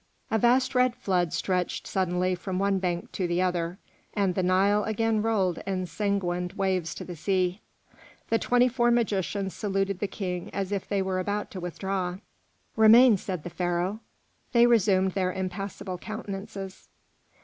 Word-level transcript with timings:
A 0.31 0.39
vast 0.39 0.73
red 0.73 0.95
flood 0.95 1.31
stretched 1.31 1.85
suddenly 1.85 2.33
from 2.33 2.57
one 2.57 2.79
bank 2.79 3.11
to 3.11 3.27
the 3.27 3.39
other, 3.43 3.77
and 4.15 4.33
the 4.33 4.41
Nile 4.41 4.83
again 4.83 5.21
rolled 5.21 5.59
ensanguined 5.67 6.53
waves 6.53 6.95
to 6.95 7.05
the 7.05 7.15
sea. 7.15 7.61
The 8.29 8.39
twenty 8.39 8.67
four 8.67 8.89
magicians 8.89 9.53
saluted 9.53 9.99
the 9.99 10.07
king 10.07 10.49
as 10.55 10.71
if 10.71 10.89
they 10.89 11.03
were 11.03 11.19
about 11.19 11.51
to 11.51 11.59
withdraw. 11.59 12.17
"Remain," 12.75 13.15
said 13.17 13.43
the 13.43 13.51
Pharaoh. 13.51 13.99
They 14.53 14.65
resumed 14.65 15.11
their 15.11 15.31
impassible 15.31 15.99
countenances. 15.99 16.87